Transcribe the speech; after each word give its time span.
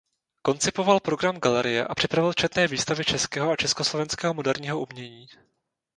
Koncipoval 0.41 0.99
program 0.99 1.37
galerie 1.39 1.87
a 1.87 1.95
připravil 1.95 2.33
četné 2.33 2.67
výstavy 2.67 3.05
českého 3.05 3.51
a 3.51 3.55
československého 3.55 4.33
moderního 4.33 4.79
umění. 4.79 5.27